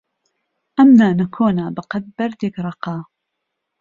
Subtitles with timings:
[0.77, 2.97] ئەم نانە کۆنە بەقەد بەردێک ڕەقە.